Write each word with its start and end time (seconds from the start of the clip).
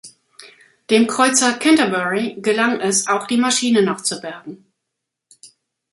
Dem 0.89 1.05
Kreuzer 1.05 1.59
"Canterbury" 1.59 2.33
gelang 2.41 2.79
es, 2.79 3.05
auch 3.05 3.27
die 3.27 3.37
Maschine 3.37 3.83
noch 3.83 4.01
zu 4.01 4.19
bergen. 4.19 4.65